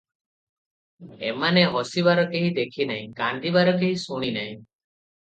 [1.31, 4.53] ଏମାନେ ହସିବାର କେହି ଦେଖି ନାହିଁ, କାନ୍ଦିବାର କେହି ଶୁଣି ନାହିଁ।